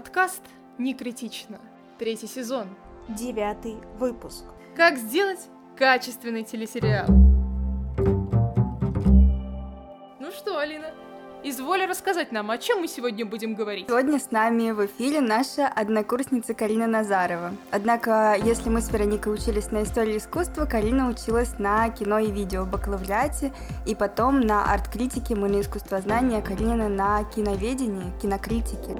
[0.00, 0.40] подкаст
[0.78, 1.60] «Не критично».
[1.98, 2.68] Третий сезон.
[3.10, 4.46] Девятый выпуск.
[4.74, 5.40] Как сделать
[5.76, 7.06] качественный телесериал?
[10.18, 10.94] Ну что, Алина,
[11.42, 13.86] Изволи рассказать нам, о чем мы сегодня будем говорить.
[13.88, 17.52] Сегодня с нами в эфире наша однокурсница Карина Назарова.
[17.70, 22.64] Однако, если мы с Вероникой учились на истории искусства, Карина училась на кино и видео
[22.64, 23.54] в бакалавриате,
[23.86, 28.94] и потом на арт-критике мы на искусствознание, Карина на киноведении, кинокритике.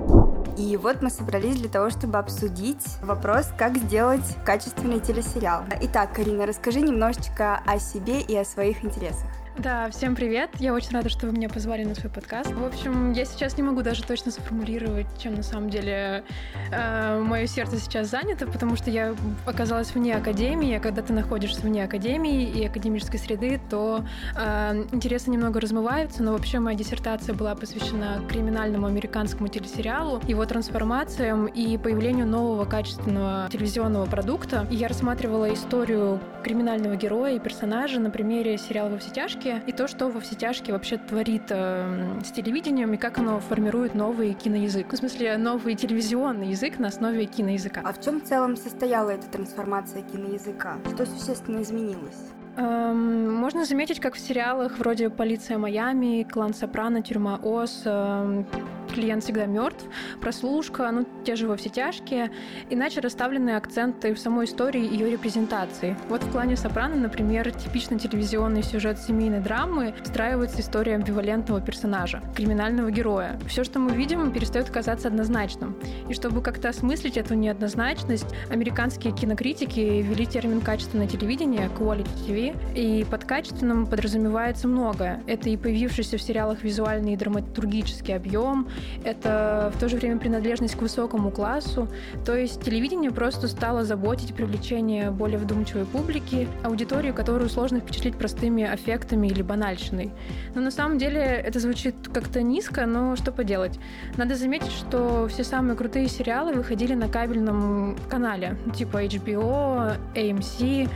[0.57, 5.65] И вот мы собрались для того, чтобы обсудить вопрос, как сделать качественный телесериал.
[5.83, 9.29] Итак, Карина, расскажи немножечко о себе и о своих интересах.
[9.59, 10.51] Да, всем привет.
[10.59, 12.53] Я очень рада, что вы меня позвали на свой подкаст.
[12.53, 16.25] В общем, я сейчас не могу даже точно сформулировать, чем на самом деле
[16.73, 21.61] э, мое сердце сейчас занято, потому что я оказалась вне академии, а когда ты находишься
[21.63, 24.05] вне академии и академической среды, то
[24.37, 31.47] э, интересы немного размываются, но вообще моя диссертация была посвящена криминальному американскому телесериалу, его трансформациям
[31.47, 34.67] и появлению нового качественного телевизионного продукта.
[34.71, 39.63] И я рассматривала историю криминального героя и персонажа на примере сериала «Во все тяжкие», тяжкие»
[39.67, 43.95] и то, что во все тяжкие вообще творит э, с телевидением и как оно формирует
[43.95, 44.93] новый киноязык.
[44.93, 47.81] В смысле, новый телевизионный язык на основе киноязыка.
[47.85, 50.77] А в чем в целом состояла эта трансформация киноязыка?
[50.95, 52.31] Что существенно изменилось?
[52.57, 58.47] Эм, можно заметить, как в сериалах вроде «Полиция Майами», «Клан Сопрано», «Тюрьма Ос», эм,
[58.91, 59.85] клиент всегда мертв,
[60.21, 62.31] прослушка, ну, те же во тяжкие,
[62.71, 65.97] иначе расставлены акценты в самой истории ее репрезентации.
[66.09, 72.91] Вот в «Клане Сопрано», например, типично телевизионный сюжет семейной драмы встраивается история амбивалентного персонажа, криминального
[72.91, 73.39] героя.
[73.47, 75.77] Все, что мы видим, перестает казаться однозначным.
[76.09, 83.05] И чтобы как-то осмыслить эту неоднозначность, американские кинокритики ввели термин «качественное телевидение» quality TV, и
[83.05, 85.23] под качественным подразумевается многое.
[85.27, 88.69] Это и появившийся в сериалах визуальный и драматургический объем,
[89.05, 91.89] это в то же время принадлежность к высокому классу.
[92.25, 98.65] То есть телевидение просто стало заботить привлечение более вдумчивой публики, аудиторию, которую сложно впечатлить простыми
[98.65, 100.13] аффектами или банальщиной.
[100.55, 103.79] Но на самом деле это звучит как-то низко, но что поделать.
[104.17, 110.89] Надо заметить, что все самые крутые сериалы выходили на кабельном канале, типа HBO, AMC,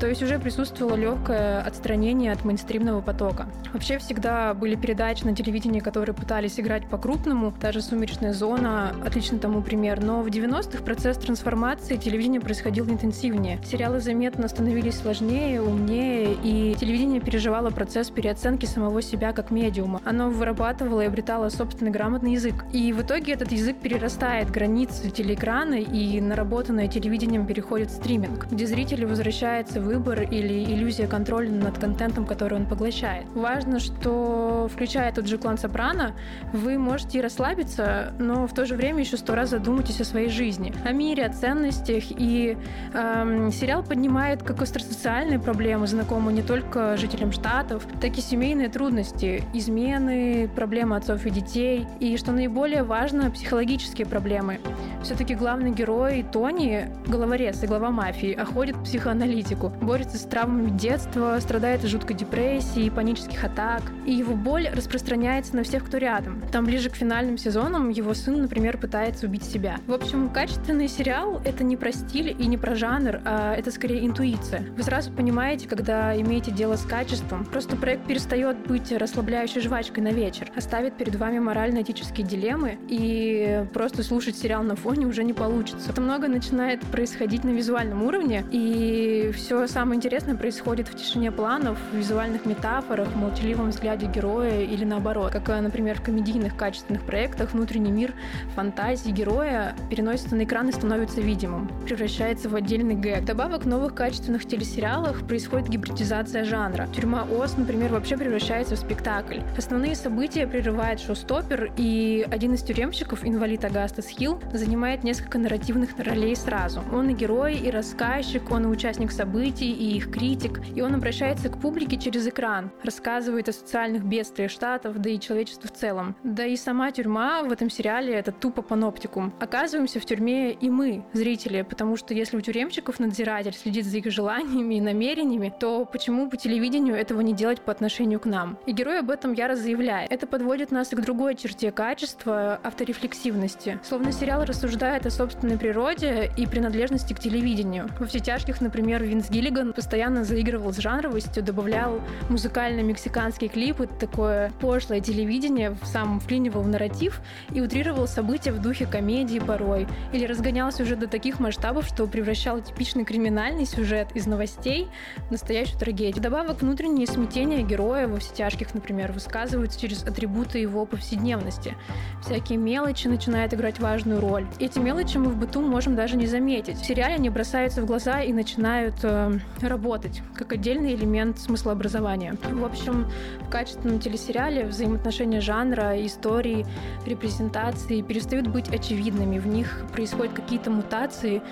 [0.00, 3.46] то есть уже присутствовало легкое отстранение от мейнстримного потока.
[3.74, 9.60] Вообще всегда были передачи на телевидении, которые пытались играть по-крупному, даже «Сумеречная зона»— отличный тому
[9.60, 13.60] пример, но в 90-х процесс трансформации телевидения происходил интенсивнее.
[13.62, 20.00] Сериалы заметно становились сложнее, умнее, и телевидение переживало процесс переоценки самого себя как медиума.
[20.06, 22.64] Оно вырабатывало и обретало собственный грамотный язык.
[22.72, 28.66] И в итоге этот язык перерастает границы телеэкрана, и наработанное телевидением переходит в стриминг, где
[28.66, 33.26] зритель возвращается в выбор или иллюзия контроля над контентом, который он поглощает.
[33.34, 36.14] Важно, что, включая тот же клан Сопрано,
[36.52, 40.72] вы можете расслабиться, но в то же время еще сто раз задумайтесь о своей жизни,
[40.84, 42.04] о мире, о ценностях.
[42.10, 42.56] И
[42.94, 49.42] эм, сериал поднимает как остросоциальные проблемы, знакомые не только жителям штатов, так и семейные трудности,
[49.52, 51.86] измены, проблемы отцов и детей.
[51.98, 54.60] И, что наиболее важно, психологические проблемы.
[55.02, 58.44] Все-таки главный герой Тони, головорез и глава мафии, а
[58.84, 63.82] психоаналитику борется с травмами детства, страдает от жуткой депрессии, панических атак.
[64.06, 66.42] И его боль распространяется на всех, кто рядом.
[66.52, 69.78] Там ближе к финальным сезонам его сын, например, пытается убить себя.
[69.86, 74.06] В общем, качественный сериал— это не про стиль и не про жанр, а это скорее
[74.06, 74.64] интуиция.
[74.76, 77.44] Вы сразу понимаете, когда имеете дело с качеством.
[77.44, 83.64] Просто проект перестает быть расслабляющей жвачкой на вечер, а ставит перед вами морально-этические дилеммы, и
[83.72, 85.90] просто слушать сериал на фоне уже не получится.
[85.90, 91.78] Это много начинает происходить на визуальном уровне, и все самое интересное происходит в тишине планов,
[91.92, 95.32] в визуальных метафорах, молчаливом взгляде героя или наоборот.
[95.32, 98.14] Как, э, например, в комедийных качественных проектах внутренний мир
[98.54, 103.24] фантазии героя переносится на экран и становится видимым, превращается в отдельный гэг.
[103.24, 106.88] Добавок в новых качественных телесериалах происходит гибридизация жанра.
[106.94, 109.40] Тюрьма Оз, например, вообще превращается в спектакль.
[109.56, 116.34] Основные события прерывает шоу-стопер, и один из тюремщиков, инвалид Агастас Хилл, занимает несколько нарративных ролей
[116.36, 116.82] сразу.
[116.92, 120.94] Он и герой, и рассказчик, он и участник событий, событий и их критик, и он
[120.94, 126.14] обращается к публике через экран, рассказывает о социальных бедствиях штатов, да и человечеству в целом.
[126.22, 129.32] Да и сама тюрьма в этом сериале— это тупо паноптикум.
[129.40, 134.10] Оказываемся в тюрьме и мы, зрители, потому что если у тюремщиков надзиратель следит за их
[134.12, 138.56] желаниями и намерениями, то почему по телевидению этого не делать по отношению к нам?
[138.66, 140.12] И герой об этом яро заявляет.
[140.12, 143.80] Это подводит нас к другой черте качества— авторефлексивности.
[143.82, 147.88] Словно сериал рассуждает о собственной природе и принадлежности к телевидению.
[147.98, 154.52] Во все тяжких, например, Винс Гиллиган постоянно заигрывал с жанровостью, добавлял музыкальные мексиканские клипы, такое
[154.60, 160.98] пошлое телевидение, сам вклинивал нарратив и утрировал события в духе комедии порой, или разгонял сюжет
[160.98, 164.88] до таких масштабов, что превращал типичный криминальный сюжет из новостей
[165.28, 166.22] в настоящую трагедию.
[166.22, 171.78] Добавок внутренние смятения героя во все тяжких, например, высказываются через атрибуты его повседневности.
[172.22, 174.46] Всякие мелочи начинают играть важную роль.
[174.58, 176.76] Эти мелочи мы в быту можем даже не заметить.
[176.76, 179.29] В сериале они бросаются в глаза и начинают э,
[179.60, 182.36] работать как отдельный элемент смыслообразования.
[182.42, 183.06] В общем,
[183.40, 186.66] в качественном телесериале взаимоотношения жанра, истории,
[187.06, 189.38] репрезентации перестают быть очевидными.
[189.38, 191.42] В них происходят какие-то мутации,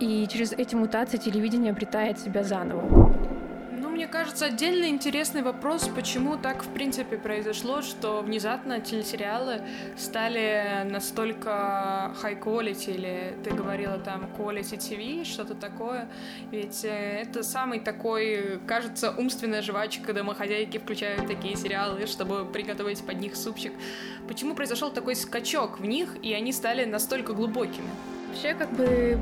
[0.00, 3.31] и через эти мутации телевидение обретает себя заново
[3.92, 9.62] мне кажется, отдельно интересный вопрос, почему так, в принципе, произошло, что внезапно телесериалы
[9.96, 16.08] стали настолько high quality, или ты говорила там quality TV, что-то такое.
[16.50, 23.20] Ведь э, это самый такой, кажется, умственная жвачка, домохозяйки включают такие сериалы, чтобы приготовить под
[23.20, 23.72] них супчик.
[24.26, 27.90] Почему произошел такой скачок в них, и они стали настолько глубокими?
[28.28, 29.18] Вообще, как бы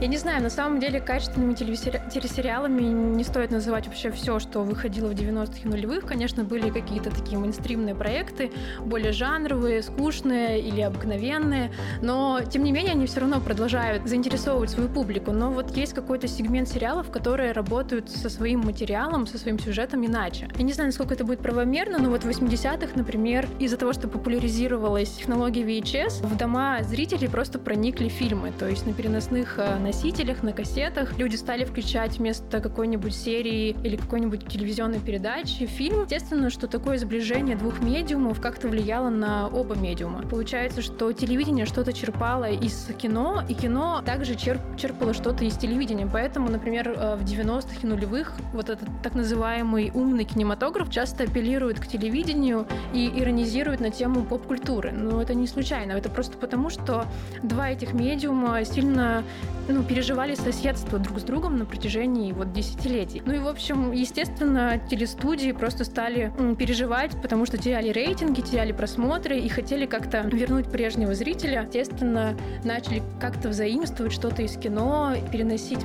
[0.00, 5.08] я не знаю, на самом деле качественными телесериалами не стоит называть вообще все, что выходило
[5.08, 6.06] в 90-х и нулевых.
[6.06, 8.50] Конечно, были какие-то такие мейнстримные проекты,
[8.80, 11.70] более жанровые, скучные или обыкновенные,
[12.00, 15.32] но тем не менее они все равно продолжают заинтересовывать свою публику.
[15.32, 20.48] Но вот есть какой-то сегмент сериалов, которые работают со своим материалом, со своим сюжетом иначе.
[20.56, 24.08] Я не знаю, насколько это будет правомерно, но вот в 80-х, например, из-за того, что
[24.08, 30.44] популяризировалась технология VHS, в дома зрителей просто проникли фильмы, то есть на переносных э, носителях,
[30.44, 31.18] на кассетах.
[31.18, 36.02] Люди стали включать вместо какой-нибудь серии или какой-нибудь телевизионной передачи фильм.
[36.02, 40.22] Естественно, что такое сближение двух медиумов как-то влияло на оба медиума.
[40.22, 46.08] Получается, что телевидение что-то черпало из кино, и кино также черп черпало что-то из телевидения.
[46.10, 51.80] Поэтому, например, э, в 90-х и нулевых вот этот так называемый умный кинематограф часто апеллирует
[51.80, 54.92] к телевидению и иронизирует на тему поп-культуры.
[54.92, 57.06] Но это не случайно, это просто потому, что
[57.42, 59.24] два этих медиума сильно
[59.70, 63.22] ну, переживали соседство друг с другом на протяжении вот десятилетий.
[63.24, 69.38] Ну и, в общем, естественно, телестудии просто стали переживать, потому что теряли рейтинги, теряли просмотры
[69.38, 71.62] и хотели как-то вернуть прежнего зрителя.
[71.66, 75.80] Естественно, начали как-то взаимствовать что-то из кино, переносить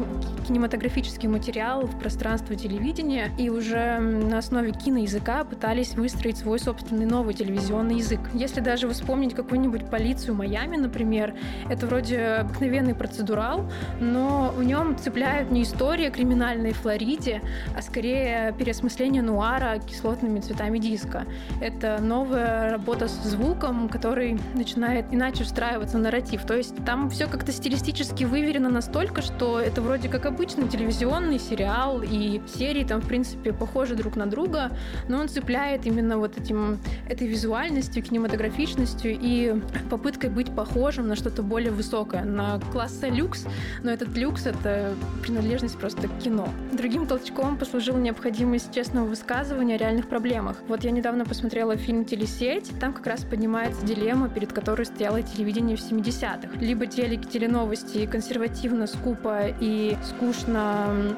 [0.48, 7.33] кинематографический материал в пространство телевидения и уже на основе киноязыка пытались выстроить свой собственный новый
[7.33, 8.19] телевизионный язык.
[8.33, 11.36] Если даже вспомнить какую-нибудь полицию Майами, например,
[11.69, 13.69] это вроде обыкновенный процедурал,
[14.00, 17.42] но в нем цепляют не история криминальной Флориде,
[17.76, 21.26] а скорее переосмысление нуара кислотными цветами диска.
[21.62, 26.46] Это новая работа с звуком, который начинает иначе встраиваться в нарратив.
[26.46, 32.02] То есть там все как-то стилистически выверено настолько, что это вроде как обычный телевизионный сериал,
[32.02, 34.72] и серии там, в принципе, похожи друг на друга,
[35.08, 36.80] но он цепляет именно вот этим,
[37.10, 39.56] этой визуальностью, кинематографичностью и
[39.90, 43.46] попыткой быть похожим на что-то более высокое, на класса люкс,
[43.83, 46.48] но этот люкс— это принадлежность просто к кино.
[46.74, 50.57] Другим толчком послужила необходимость честного высказывания о реальных проблемах.
[50.68, 55.77] Вот я недавно посмотрела фильм «Телесеть», там как раз поднимается дилемма, перед которой стояло телевидение
[55.77, 56.60] в 70-х.
[56.60, 61.16] Либо телек, теленовости консервативно, скупо и скучно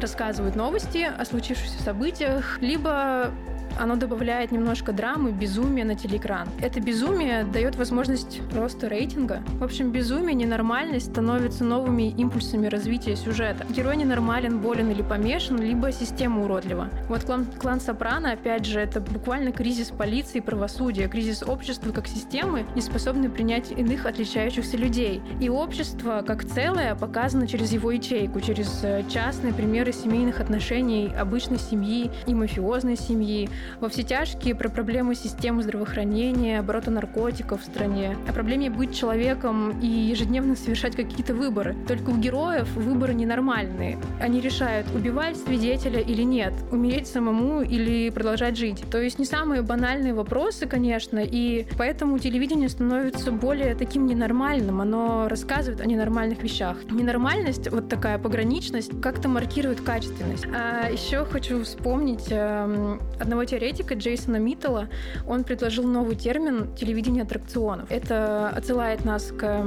[0.00, 3.30] рассказывают новости о случившихся событиях, либо
[3.78, 6.48] оно добавляет немножко драмы, безумия на телеэкран.
[6.60, 9.42] Это безумие дает возможность роста рейтинга.
[9.58, 13.66] В общем, безумие, ненормальность становятся новыми импульсами развития сюжета.
[13.70, 16.88] Герой ненормален, болен или помешан, либо система уродлива.
[17.08, 22.06] Вот клан, клан Сопрано, опять же, это буквально кризис полиции и правосудия, кризис общества как
[22.06, 25.22] системы, не способной принять иных отличающихся людей.
[25.40, 31.58] И общество как целое показано через его ячейку, через э, частные примеры семейных отношений обычной
[31.58, 33.48] семьи и мафиозной семьи,
[33.80, 39.80] во все тяжкие про проблемы системы здравоохранения, оборота наркотиков в стране, о проблеме быть человеком
[39.80, 41.76] и ежедневно совершать какие-то выборы.
[41.88, 43.98] Только у героев выборы ненормальные.
[44.20, 48.82] Они решают, убивать свидетеля или нет, умереть самому или продолжать жить.
[48.90, 54.80] То есть не самые банальные вопросы, конечно, и поэтому телевидение становится более таким ненормальным.
[54.80, 56.76] Оно рассказывает о ненормальных вещах.
[56.90, 60.46] Ненормальность, вот такая пограничность, как-то маркирует качественность.
[60.46, 64.88] А еще хочу вспомнить э, одного теоретика Джейсона Миттела,
[65.26, 67.90] он предложил новый термин телевидение аттракционов.
[67.90, 69.64] Это отсылает нас к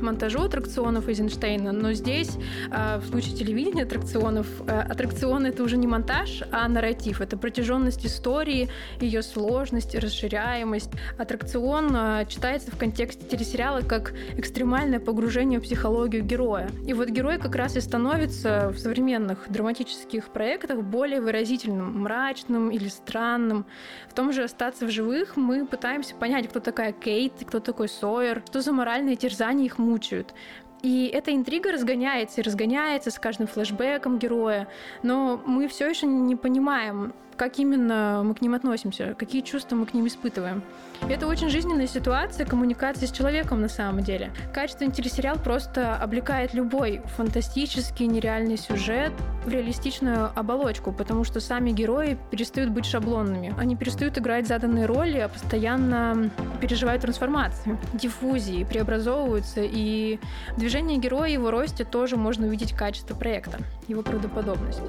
[0.00, 2.36] монтажу аттракционов Эйзенштейна, но здесь,
[2.70, 7.20] э, в случае телевидения аттракционов, э, аттракцион— это уже не монтаж, а нарратив.
[7.20, 8.68] Это протяженность истории,
[9.00, 10.90] ее сложность, расширяемость.
[11.18, 16.70] Аттракцион читается в контексте телесериала как экстремальное погружение в психологию героя.
[16.86, 22.88] И вот герой как раз и становится в современных драматических проектах более выразительным, мрачным или
[22.88, 23.66] странным.
[24.08, 28.42] В том же «Остаться в живых» мы пытаемся понять, кто такая Кейт, кто такой Сойер,
[28.46, 30.34] что за моральные терзания их мучают.
[30.82, 34.68] И эта интрига разгоняется и разгоняется с каждым флешбеком героя,
[35.02, 39.86] но мы все еще не понимаем, как именно мы к ним относимся, какие чувства мы
[39.86, 40.62] к ним испытываем.
[41.08, 44.32] И это очень жизненная ситуация коммуникации с человеком на самом деле.
[44.52, 49.12] Качественный телесериал просто облекает любой фантастический, нереальный сюжет
[49.44, 53.54] в реалистичную оболочку, потому что сами герои перестают быть шаблонными.
[53.58, 60.18] Они перестают играть заданные роли, а постоянно переживают трансформации, диффузии, преобразовываются, и
[60.56, 64.80] в движении героя его росте тоже можно увидеть качество проекта, его правдоподобность.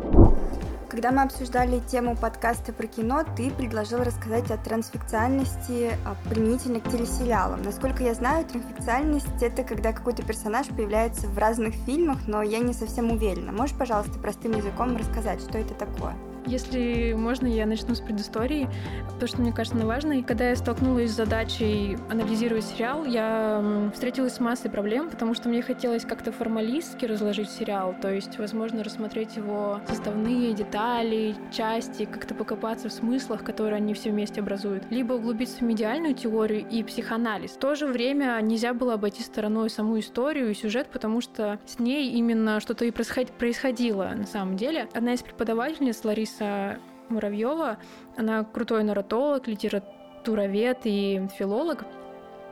[0.90, 5.92] Когда мы обсуждали тему подкаста про кино, ты предложил рассказать о трансфикциальности
[6.30, 7.62] применительно к телесериалам.
[7.62, 12.74] Насколько я знаю, трансфикциальность— это когда какой-то персонаж появляется в разных фильмах, но я не
[12.74, 13.52] совсем уверена.
[13.52, 16.16] Можешь, пожалуйста, простым языком рассказать, что это такое?
[16.48, 18.70] Если можно, я начну с предыстории,
[19.06, 20.24] потому что мне кажется, она важной.
[20.24, 25.62] Когда я столкнулась с задачей анализировать сериал, я встретилась с массой проблем, потому что мне
[25.62, 32.88] хотелось как-то формалистски разложить сериал, то есть, возможно, рассмотреть его составные детали, части, как-то покопаться
[32.88, 37.52] в смыслах, которые они все вместе образуют, либо углубиться в медиальную теорию и психоанализ.
[37.52, 41.78] В то же время нельзя было обойти стороной саму историю и сюжет, потому что с
[41.78, 44.88] ней именно что-то и происходило на самом деле.
[44.94, 46.80] Одна из преподавательниц, Лариса Лариса
[47.10, 47.78] Муравьева.
[48.18, 51.86] Она крутой нарратолог, литературовед и филолог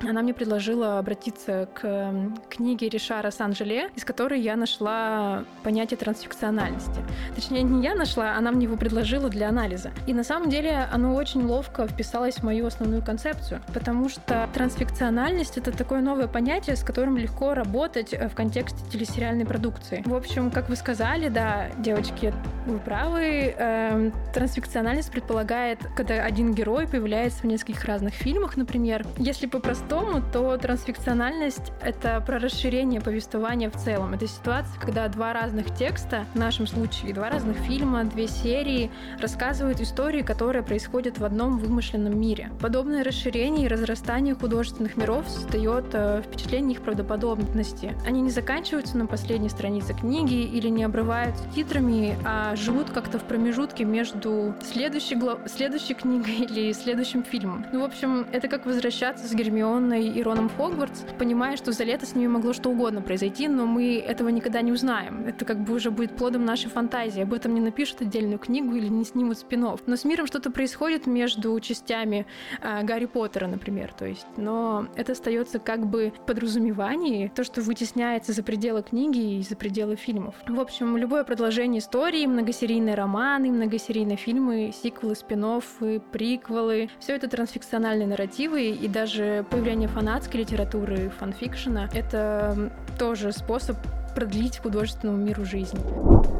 [0.01, 2.13] она мне предложила обратиться к
[2.49, 7.01] книге Ришара Сан-Желе, из которой я нашла понятие трансфикциональности.
[7.35, 9.91] Точнее, не я нашла, она мне его предложила для анализа.
[10.07, 15.57] И на самом деле оно очень ловко вписалось в мою основную концепцию, потому что трансфикциональность—
[15.59, 20.03] это такое новое понятие, с которым легко работать э, в контексте телесериальной продукции.
[20.05, 22.33] В общем, как вы сказали, да, девочки,
[22.65, 29.05] вы правы, э, трансфикциональность предполагает, когда один герой появляется в нескольких разных фильмах, например.
[29.17, 34.13] Если попросту по-простому, то трансфикциональность— это про расширение повествования в целом.
[34.13, 39.81] Это ситуация, когда два разных текста, в нашем случае два разных фильма, две серии, рассказывают
[39.81, 42.49] истории, которые происходят в одном вымышленном мире.
[42.59, 47.95] Подобное расширение и разрастание художественных миров создает э, впечатление их правдоподобности.
[48.05, 53.23] Они не заканчиваются на последней странице книги или не обрываются титрами, а живут как-то в
[53.23, 55.39] промежутке между следующей, глав...
[55.47, 57.65] следующей книгой или следующим фильмом.
[57.71, 61.83] Ну, в общем, это как возвращаться с Гермионой Гермионой и Роном Хогвартс, понимая, что за
[61.83, 65.25] лето с ними могло что угодно произойти, но мы этого никогда не узнаем.
[65.27, 67.21] Это как бы уже будет плодом нашей фантазии.
[67.21, 69.81] Об этом не напишут отдельную книгу или не снимут спинов.
[69.85, 72.25] Но с миром что-то происходит между частями
[72.61, 73.93] э, Гарри Поттера, например.
[73.93, 79.41] То есть, но это остается как бы подразумевание, то, что вытесняется за пределы книги и
[79.43, 80.35] за пределы фильмов.
[80.47, 85.45] В общем, любое продолжение истории, многосерийные романы, многосерийные фильмы, сиквелы, спин
[85.81, 92.69] и приквелы, все это трансфикциональные нарративы, и даже появление фанатской литературы, фанфикшена— это
[92.99, 93.77] тоже способ
[94.15, 95.77] продлить художественному миру жизнь.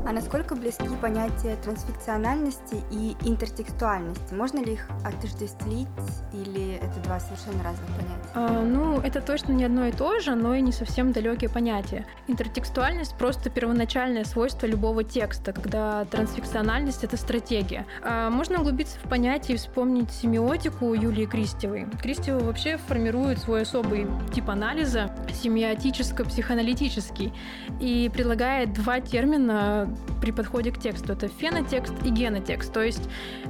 [0.08, 4.36] А насколько близки понятия трансфикциональности и интертекстуальности?
[4.36, 5.88] Можно ли их отождествить
[6.32, 8.30] или это два совершенно разных понятия?
[8.36, 12.06] А, ну, это точно не одно и то же, но и не совсем далекие понятия.
[12.28, 17.88] Интертекстуальность просто первоначальное свойство любого текста, когда трансфикциональность— это стратегия.
[18.04, 21.88] А, можно углубиться в понятие и вспомнить семиотику Юлии Кристевой.
[22.00, 25.10] Кристева вообще формирует свой особый тип анализа,
[25.44, 27.34] семиотическо-психоаналитический
[27.80, 29.90] и предлагает два термина
[30.22, 31.14] при подходе к тексту.
[31.14, 32.74] Это фенотекст и генотекст.
[32.74, 33.10] То есть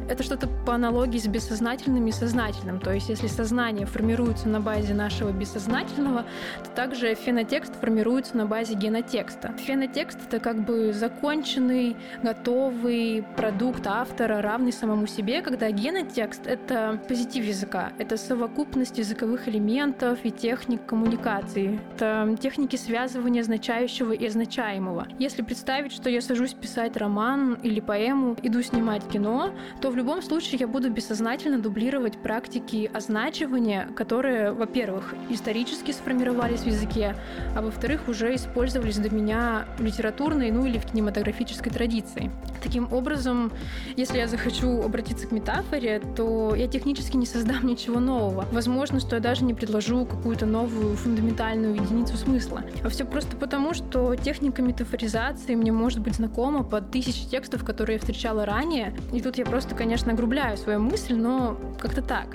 [0.10, 2.80] это что-то по аналогии с бессознательным и сознательным.
[2.80, 6.26] То есть если сознание формируется на базе нашего бессознательного,
[6.64, 9.54] то также фенотекст формируется на базе генотекста.
[9.58, 17.46] Фенотекст— это как бы законченный, готовый продукт автора, равный самому себе, когда генотекст— это позитив
[17.46, 21.80] языка, это совокупность языковых элементов и техник коммуникации.
[21.96, 25.08] Это техники связывания значающего значащего и означаемого.
[25.20, 30.22] Если представить, что я сажусь писать роман или поэму, иду снимать кино, то в любом
[30.22, 37.16] случае я буду бессознательно дублировать практики означивания, которые, во-первых, исторически сформировались в языке,
[37.56, 42.32] а во-вторых, уже использовались до меня в литературной, ну или в кинематографической традиции.
[42.64, 43.52] Таким образом,
[43.98, 48.46] если я захочу обратиться к метафоре, то я технически не создам ничего нового.
[48.52, 52.62] Возможно, что я даже не предложу какую-то новую фундаментальную единицу смысла.
[52.84, 57.96] А все просто потому, что техника метафоризации мне может быть знакома по тысяче текстов, которые
[57.96, 58.94] я встречала ранее.
[59.14, 62.28] И тут я просто, конечно, огрубляю свою мысль, но как-то так.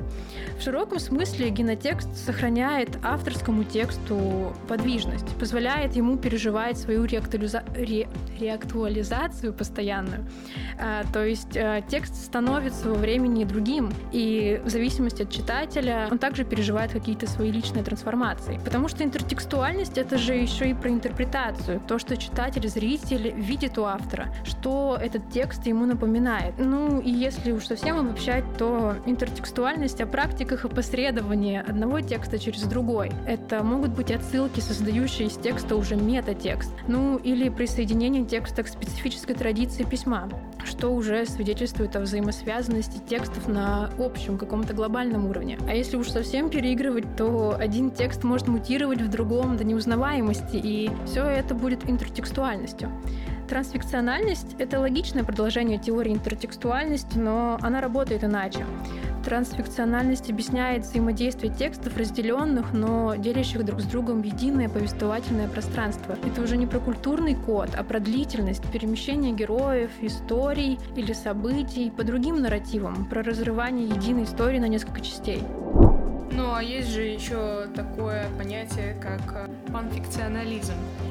[0.59, 7.63] В широком смысле генотекст сохраняет авторскому тексту подвижность, позволяет ему переживать свою реактуализа...
[7.75, 8.09] ре...
[8.39, 10.27] реактуализацию постоянную.
[10.79, 16.19] А, то есть а, текст становится во времени другим, и в зависимости от читателя он
[16.19, 18.61] также переживает какие-то свои личные трансформации.
[18.65, 21.50] Потому что интертекстуальность— это же еще и про интерпретацию,
[21.87, 26.55] то, что читатель, зритель видит у автора, что этот текст ему напоминает.
[26.59, 33.13] Ну и если уж совсем обобщать, то интертекстуальность о практиках опосредования одного текста через другой.
[33.27, 39.35] Это могут быть отсылки, создающие из текста уже метатекст, ну или присоединение текста к специфической
[39.35, 40.29] традиции письма,
[40.65, 45.59] что уже свидетельствует о взаимосвязанности текстов на общем каком-то глобальном уровне.
[45.69, 50.91] А если уж совсем переигрывать, то один текст может мутировать в другом до неузнаваемости, и
[51.07, 52.91] все это будет интертекстуальностью.
[53.51, 58.65] Трансфикциональность— это логичное продолжение теории интертекстуальности, но она работает иначе.
[59.25, 66.17] Трансфикциональность объясняет взаимодействие текстов, разделенных, но делящих друг с другом единое повествовательное пространство.
[66.25, 72.05] Это уже не про культурный код, а про длительность, перемещение героев, историй или событий по
[72.05, 75.43] другим нарративам, про разрывание единой истории на несколько частей.
[76.33, 80.75] Ну, а есть же еще такое понятие, как панфикционализм
[81.09, 81.10] и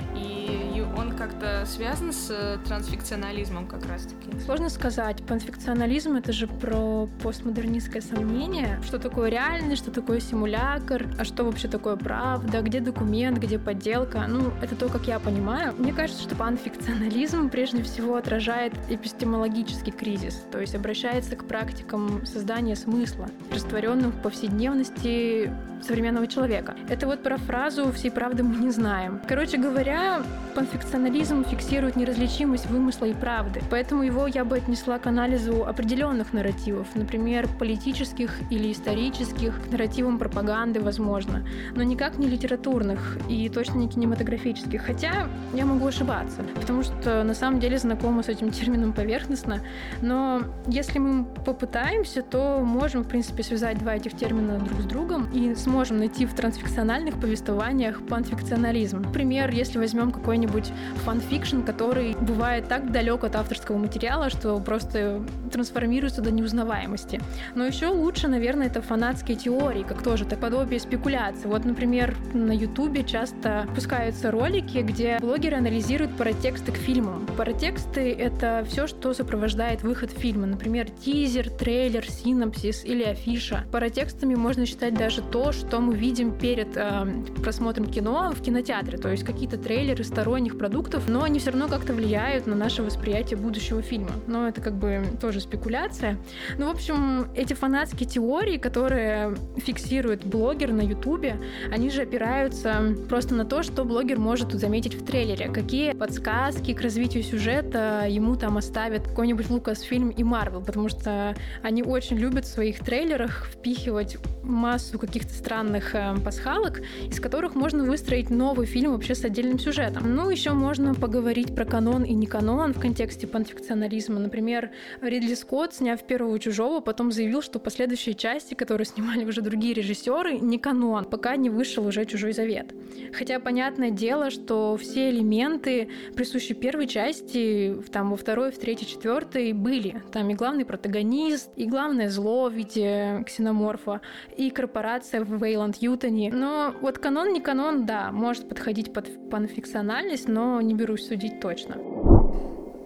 [1.00, 4.30] он как-то связан с э, трансфикционализмом как раз-таки?
[4.46, 5.24] Сложно сказать.
[5.26, 8.80] Панфикционализм— это же про постмодернистское сомнение.
[8.84, 14.26] Что такое реальность, что такое симулятор, а что вообще такое правда, где документ, где подделка.
[14.28, 15.74] Ну, это то, как я понимаю.
[15.78, 22.76] Мне кажется, что панфикционализм прежде всего отражает эпистемологический кризис, то есть обращается к практикам создания
[22.76, 26.76] смысла, растворенным в повседневности современного человека.
[26.90, 29.22] Это вот про фразу «всей правды мы не знаем».
[29.28, 30.22] Короче говоря,
[30.56, 36.88] панфикционализм фиксирует неразличимость вымысла и правды, поэтому его я бы отнесла к анализу определенных нарративов,
[36.96, 41.46] например, политических или исторических, к нарративам пропаганды, возможно,
[41.76, 47.34] но никак не литературных и точно не кинематографических, хотя я могу ошибаться, потому что на
[47.34, 49.62] самом деле знакома с этим термином поверхностно,
[50.02, 55.32] но если мы попытаемся, то можем, в принципе, связать два этих термина друг с другом
[55.32, 59.02] и с сможем найти в трансфикциональных повествованиях панфикционализм.
[59.02, 60.72] Например, если возьмем какой-нибудь
[61.06, 67.22] fan fiction, который бывает так далек от авторского материала, что просто трансформируется до неузнаваемости.
[67.54, 71.48] Но еще лучше, наверное, это фанатские теории, как тоже так подобие спекуляции.
[71.48, 77.28] Вот, например, на Ютубе часто пускаются ролики, где блогеры анализируют паратексты к фильмам.
[77.38, 80.48] Паратексты— это все, что сопровождает выход фильма.
[80.48, 83.66] Например, тизер, трейлер, синопсис или афиша.
[83.72, 87.06] Паратекстами можно считать даже то, что мы видим перед э,
[87.44, 91.94] просмотром кино в кинотеатре, то есть какие-то трейлеры сторонних продуктов, но они все равно как-то
[91.94, 94.12] влияют на наше восприятие будущего фильма.
[94.28, 96.18] Но это как бы тоже спекуляция.
[96.58, 101.38] Ну, в общем, эти фанатские теории, которые фиксирует блогер на Ютубе,
[101.72, 106.82] они же опираются просто на то, что блогер может заметить в трейлере, какие подсказки к
[106.82, 112.48] развитию сюжета ему там оставят какой-нибудь Лукасфильм и Марвел, потому что они очень любят в
[112.48, 119.16] своих трейлерах впихивать массу каких-то странных э, пасхалок, из которых можно выстроить новый фильм вообще
[119.16, 120.16] с отдельным сюжетом.
[120.16, 124.20] Ну, еще можно поговорить про канон и не канон в контексте панфикционализма.
[124.20, 124.70] Например,
[125.02, 130.38] Ридли Скотт, сняв первого «Чужого», потом заявил, что последующие части, которые снимали уже другие режиссеры,
[130.38, 132.72] не канон, пока не вышел уже «Чужой завет».
[133.12, 139.54] Хотя понятное дело, что все элементы, присущие первой части, там во второй, в третьей, четвертой,
[139.54, 140.04] были.
[140.12, 144.02] Там и главный протагонист, и главное зло в виде ксеноморфа,
[144.38, 146.32] и корпорация в Вейланд-Ютоне.
[146.32, 151.78] Но вот канон не канон, да, может подходить под панфикциональность, но не берусь судить точно.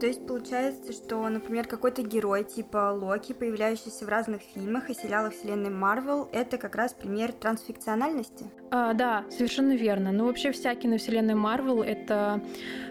[0.04, 5.32] То есть получается, что, например, какой-то герой типа Локи, появляющийся в разных фильмах и сериалах
[5.34, 8.52] вселенной Марвел, это как раз пример трансфикциональности?
[8.70, 10.12] А, да, совершенно верно.
[10.12, 12.42] Но вообще вся киновселенная Марвел— это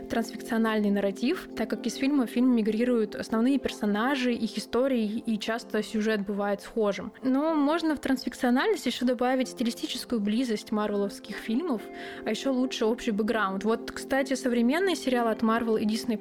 [0.09, 5.83] трансфикциональный нарратив, так как из фильма в фильм мигрируют основные персонажи, их истории, и часто
[5.83, 7.13] сюжет бывает схожим.
[7.23, 11.83] Но можно в трансфикциональность еще добавить стилистическую близость марвеловских фильмов,
[12.25, 13.65] а еще лучше общий бэкграунд.
[13.65, 16.19] Вот, кстати, современные сериалы от Marvel и Disney+,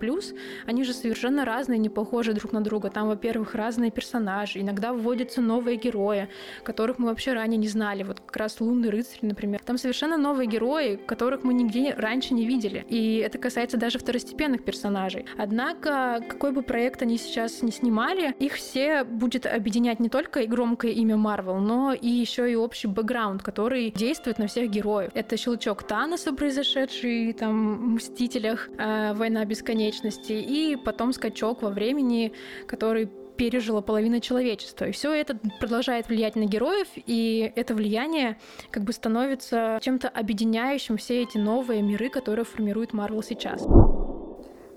[0.65, 2.89] они же совершенно разные, не похожи друг на друга.
[2.89, 6.27] Там, во-первых, разные персонажи, иногда вводятся новые герои,
[6.63, 8.03] которых мы вообще ранее не знали.
[8.03, 9.61] Вот как раз «Лунный рыцарь», например.
[9.65, 12.85] Там совершенно новые герои, которых мы нигде раньше не видели.
[12.89, 15.25] И это касается даже второстепенных персонажей.
[15.37, 20.91] Однако, какой бы проект они сейчас не снимали, их все будет объединять не только громкое
[20.91, 25.11] имя Марвел, но и еще и общий бэкграунд, который действует на всех героев.
[25.13, 32.33] Это щелчок Таноса, произошедший там в Мстителях, э, Война бесконечности, и потом скачок во времени,
[32.67, 34.85] который пережила половина человечества.
[34.85, 40.97] И все это продолжает влиять на героев, и это влияние как бы становится чем-то объединяющим
[40.97, 43.65] все эти новые миры, которые формирует Марвел сейчас.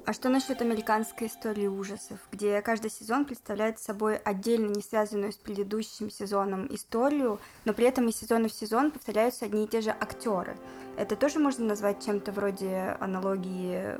[0.07, 5.37] А что насчет американской истории ужасов, где каждый сезон представляет собой отдельно не связанную с
[5.37, 9.91] предыдущим сезоном историю, но при этом из сезона в сезон повторяются одни и те же
[9.91, 10.59] актеры?
[10.99, 13.99] Это тоже можно назвать чем-то вроде аналогии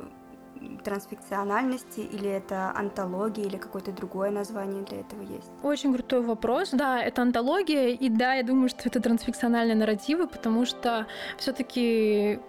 [0.83, 5.51] трансфикциональности, или это антология, или какое-то другое название для этого есть?
[5.63, 6.71] Очень крутой вопрос.
[6.71, 12.39] Да, это антология, и да, я думаю, что это трансфикциональные нарративы, потому что все-таки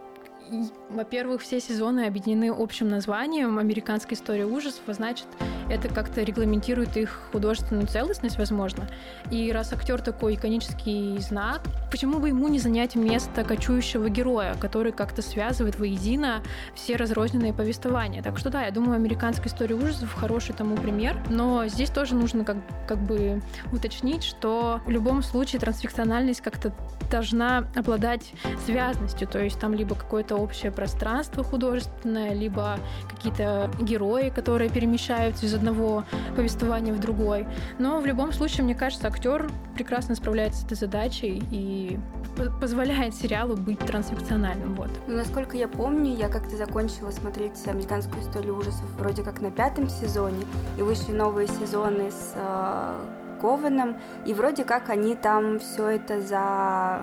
[0.88, 5.26] во-первых, все сезоны объединены общим названием «Американская история ужасов», а значит,
[5.68, 8.88] это как-то регламентирует их художественную целостность, возможно.
[9.30, 14.92] И раз актер такой иконический знак, почему бы ему не занять место кочующего героя, который
[14.92, 16.42] как-то связывает воедино
[16.74, 18.22] все разрозненные повествования?
[18.22, 22.44] Так что да, я думаю, «Американская история ужасов» хороший тому пример, но здесь тоже нужно
[22.44, 26.72] как, как бы уточнить, что в любом случае трансфикциональность как-то
[27.10, 28.32] должна обладать
[28.64, 35.54] связностью, то есть там либо какое-то общее пространство художественное, либо какие-то герои, которые перемещаются из
[35.54, 36.04] одного
[36.36, 37.48] повествования в другой.
[37.78, 41.98] Но в любом случае, мне кажется, актер прекрасно справляется с этой задачей и
[42.60, 44.74] позволяет сериалу быть трансфикциональным.
[44.74, 44.90] Вот.
[45.08, 49.88] Ну, насколько я помню, я как-то закончила смотреть американскую историю ужасов вроде как на пятом
[49.88, 50.44] сезоне,
[50.78, 52.94] и вышли новые сезоны с э,
[53.40, 57.00] Кованом, и вроде как они там все это за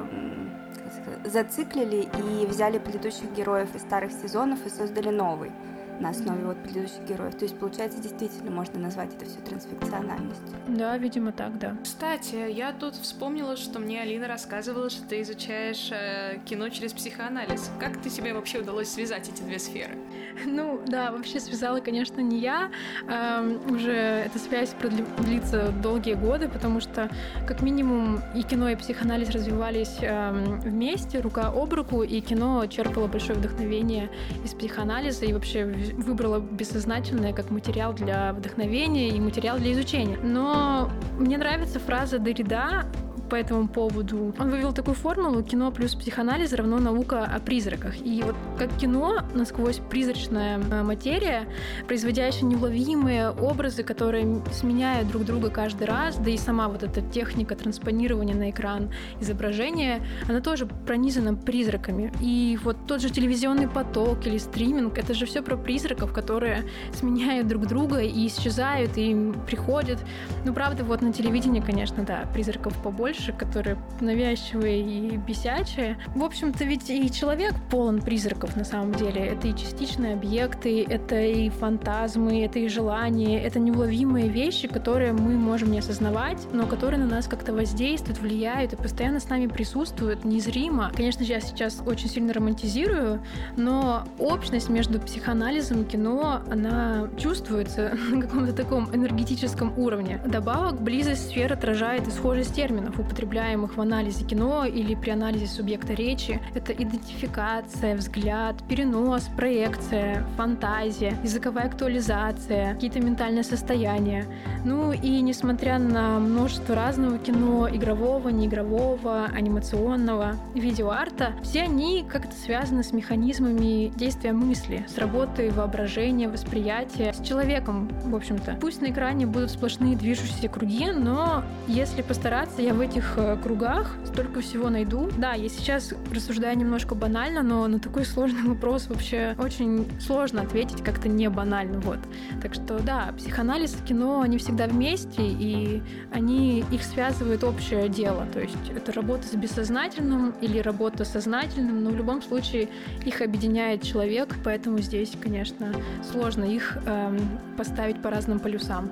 [1.26, 5.52] зациклили и взяли предыдущих героев из старых сезонов и создали новый
[6.00, 7.36] на основе вот предыдущих героев.
[7.36, 10.48] То есть, получается, действительно можно назвать это все трансфикциональностью.
[10.68, 11.76] Да, видимо, так, да.
[11.84, 17.72] Кстати, я тут вспомнила, что мне Алина рассказывала, что ты изучаешь э, кино через психоанализ.
[17.80, 19.98] Как ты себе вообще удалось связать эти две сферы?
[20.46, 22.72] Ну, да, вообще связала, конечно, не я.
[23.08, 27.10] Эм, уже эта связь продлится долгие годы, потому что,
[27.48, 33.08] как минимум, и кино, и психоанализ развивались эм, вместе, рука об руку, и кино черпало
[33.08, 34.10] большое вдохновение
[34.44, 35.66] из психоанализа, и вообще
[35.98, 40.18] выбрала бессознательное как материал для вдохновения и материал для изучения.
[40.18, 42.86] Но мне нравится фраза Дорида
[43.34, 44.36] по этому поводу.
[44.38, 48.00] Он вывел такую формулу «кино плюс психоанализ равно наука о призраках».
[48.06, 51.48] И вот как кино, насквозь призрачная э, материя,
[51.88, 57.56] производящая неуловимые образы, которые сменяют друг друга каждый раз, да и сама вот эта техника
[57.56, 62.14] транспонирования на экран изображения, она тоже пронизана призраками.
[62.22, 67.48] И вот тот же телевизионный поток или стриминг, это же все про призраков, которые сменяют
[67.48, 69.98] друг друга и исчезают, и приходят.
[70.46, 75.98] Ну, правда, вот на телевидении, конечно, да, призраков побольше, персонажи, которые навязчивые и бесячие.
[76.16, 79.22] В общем-то, ведь и человек полон призраков на самом деле.
[79.22, 85.34] Это и частичные объекты, это и фантазмы, это и желания, это неуловимые вещи, которые мы
[85.34, 90.26] можем не осознавать, но которые на нас как-то воздействуют, влияют и постоянно с нами присутствуют
[90.26, 90.92] незримо.
[90.96, 93.22] Конечно я сейчас очень сильно романтизирую,
[93.58, 100.22] но общность между психоанализом и кино, она чувствуется на каком-то таком энергетическом уровне.
[100.26, 105.94] Добавок, близость сфер отражает и схожесть терминов употребляемых в анализе кино или при анализе субъекта
[105.94, 106.42] речи.
[106.56, 114.26] Это идентификация, взгляд, перенос, проекция, фантазия, языковая актуализация, какие-то ментальные состояния.
[114.66, 122.84] Ну и несмотря на множество разного кино, игрового, неигрового, анимационного, видеоарта, все они как-то связаны
[122.84, 128.58] с механизмами действия мысли, с работой воображения, восприятия, с человеком, в общем-то.
[128.60, 133.38] Пусть на экране будут сплошные движущиеся круги, но если постараться, я в эти этих э,
[133.42, 135.10] кругах столько всего найду.
[135.18, 140.84] Да, я сейчас рассуждаю немножко банально, но на такой сложный вопрос вообще очень сложно ответить
[140.84, 141.80] как-то не банально.
[141.80, 141.98] Вот.
[142.42, 148.28] Так что да, психоанализ и кино, они всегда вместе, и они, их связывает общее дело.
[148.32, 152.70] То есть это работа с бессознательным или работа с сознательным, но в любом случае
[153.06, 155.74] их объединяет человек, поэтому здесь, конечно,
[156.12, 157.20] сложно их эм,
[157.56, 158.92] поставить по разным полюсам.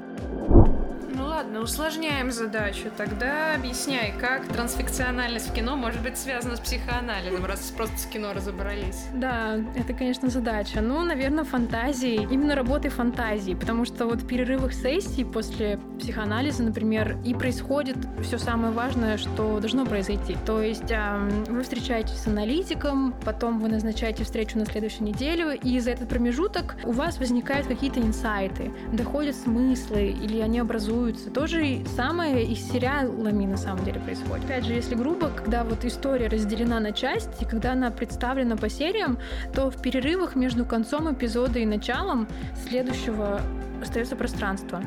[1.42, 2.92] Ладно, усложняем задачу.
[2.96, 8.34] Тогда объясняй, как трансфикциональность в кино может быть связана с психоанализом, раз просто с кино
[8.34, 9.08] разобрались.
[9.16, 10.82] Да, это, конечно, задача.
[10.82, 17.18] Ну, наверное, фантазии, именно работы фантазии, потому что вот в перерывах сессий после психоанализа, например,
[17.26, 20.38] и происходит все самое важное, что должно произойти.
[20.46, 20.94] То есть
[21.48, 26.76] вы встречаетесь с аналитиком, потом вы назначаете встречу на следующую неделю, и за этот промежуток
[26.84, 31.31] у вас возникают какие-то инсайты, доходят смыслы, или они образуют рисуются.
[31.34, 34.46] То же самое и с сериалами на самом деле происходит.
[34.46, 39.18] Опять же, если грубо, когда вот история разделена на части, когда она представлена по сериям,
[39.54, 42.28] то в перерывах между концом эпизода и началом
[42.68, 43.42] следующего
[43.82, 44.82] остается пространство.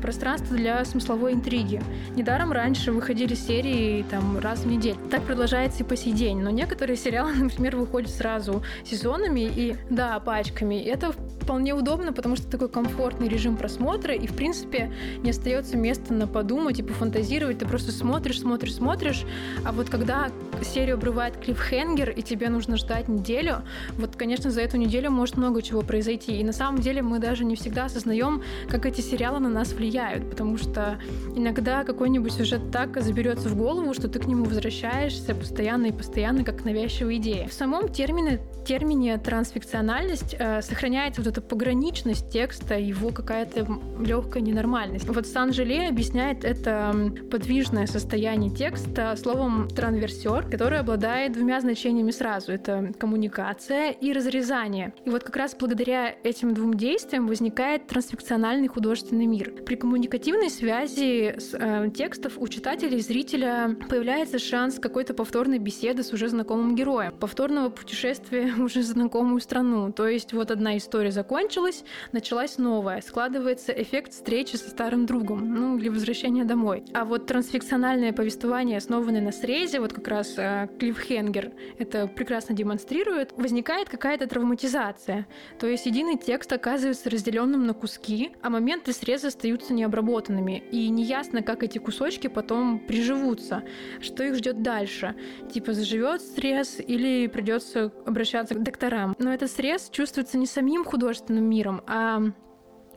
[0.00, 1.82] Пространство для смысловой интриги.
[2.16, 4.96] Недаром раньше выходили серии там раз в неделю.
[5.10, 6.38] Так продолжается и по сей день.
[6.38, 10.76] Но некоторые сериалы, например, выходят сразу сезонами и, да, пачками.
[10.82, 16.12] Это вполне удобно, потому что такой комфортный режим просмотра, и, в принципе, не остается места
[16.14, 17.58] на подумать и пофантазировать.
[17.58, 19.24] Ты просто смотришь, смотришь, смотришь.
[19.64, 20.30] А вот когда
[20.62, 23.62] серию обрывает клиффхенгер, и тебе нужно ждать неделю,
[23.96, 26.38] вот, конечно, за эту неделю может много чего произойти.
[26.38, 30.28] И на самом деле мы даже не всегда осознаем, как эти сериалы на нас влияют,
[30.28, 30.98] потому что
[31.34, 36.44] иногда какой-нибудь сюжет так заберется в голову, что ты к нему возвращаешься постоянно и постоянно,
[36.44, 37.48] как навязчивая идея.
[37.48, 43.66] В самом термине, термине трансфикциональность э, сохраняется вот эта пограничность текста, его какая-то
[44.00, 45.08] легкая ненормальность.
[45.08, 46.94] Вот Сан-Желе объясняет это
[47.30, 52.52] подвижное состояние текста словом транверсер, который обладает двумя значениями сразу.
[52.52, 54.92] Это коммуникация и разрезание.
[55.04, 59.52] И вот как раз благодаря этим двум действиям возникает трансфикциональный художественный мир.
[59.64, 66.02] При коммуникативной связи с, э, текстов у читателя и зрителя появляется шанс какой-то повторной беседы
[66.02, 69.92] с уже знакомым героем, повторного путешествия в уже знакомую страну.
[69.92, 73.02] То есть вот одна история закончилась, началась новая.
[73.02, 76.82] Складывается эффект встречи со старым другом, ну или возвращения домой.
[76.94, 83.32] А вот трансфикциональное повествование, основанное на срезе, вот как раз э, Клиффхенгер это прекрасно демонстрирует,
[83.36, 85.26] возникает какая-то травматизация.
[85.58, 90.62] То есть единый текст оказывается разделенным на куски, а моменты среза остаются необработанными.
[90.72, 93.62] И неясно, как эти кусочки потом приживутся,
[94.00, 95.14] что их ждет дальше.
[95.52, 99.14] Типа заживет срез или придется обращаться к докторам.
[99.18, 102.20] Но этот срез чувствуется не самим художественным миром, а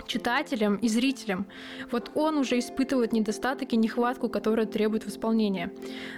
[0.06, 1.45] читателям и зрителям.
[1.91, 5.71] Вот он уже испытывает недостаток и нехватку, которая требует восполнения.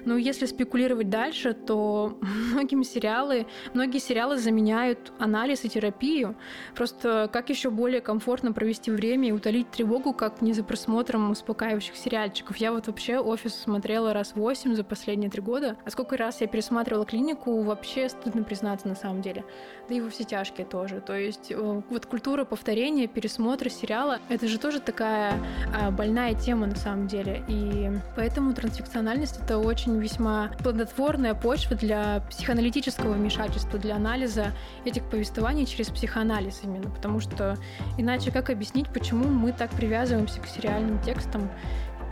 [0.05, 2.17] Но если спекулировать дальше, то
[2.51, 6.35] многим сериалы, многие сериалы заменяют анализ и терапию.
[6.75, 11.95] Просто как еще более комфортно провести время и утолить тревогу, как не за просмотром успокаивающих
[11.95, 12.57] сериальчиков.
[12.57, 15.77] Я вот вообще офис смотрела раз восемь за последние три года.
[15.85, 19.43] А сколько раз я пересматривала клинику, вообще стыдно признаться на самом деле.
[19.89, 21.01] Да и во все тяжкие тоже.
[21.01, 25.33] То есть э, вот культура повторения, пересмотра сериала, это же тоже такая
[25.73, 27.43] а, больная тема на самом деле.
[27.47, 34.51] И поэтому трансфикциональность— это очень весьма плодотворная почва для психоаналитического вмешательства, для анализа
[34.85, 36.89] этих повествований через психоанализ именно.
[36.89, 37.57] Потому что
[37.97, 41.49] иначе как объяснить, почему мы так привязываемся к сериальным текстам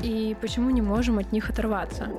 [0.01, 2.09] и почему не можем от них оторваться?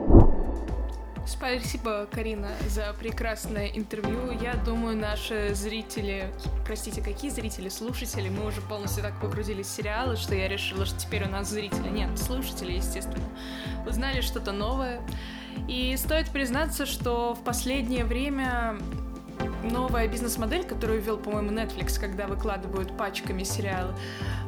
[1.44, 4.30] Спасибо, Карина, за прекрасное интервью.
[4.40, 6.32] Я думаю, наши зрители,
[6.64, 10.98] простите, какие зрители, слушатели, мы уже полностью так погрузились в сериалы, что я решила, что
[10.98, 13.28] теперь у нас зрители, нет, слушатели, естественно,
[13.86, 15.02] узнали что-то новое.
[15.68, 18.78] И стоит признаться, что в последнее время
[19.62, 23.94] новая бизнес-модель, которую ввел, по-моему, Netflix, когда выкладывают пачками сериалы,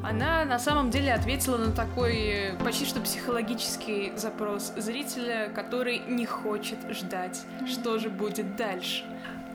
[0.03, 6.79] она на самом деле ответила на такой почти что психологический запрос зрителя, который не хочет
[6.91, 9.05] ждать, что же будет дальше.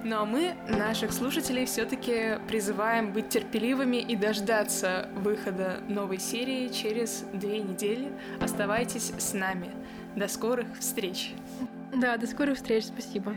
[0.03, 7.23] Ну а мы, наших слушателей, все-таки призываем быть терпеливыми и дождаться выхода новой серии через
[7.33, 8.11] две недели.
[8.39, 9.69] Оставайтесь с нами.
[10.15, 11.33] До скорых встреч!
[11.93, 13.35] Да, до скорых встреч, спасибо.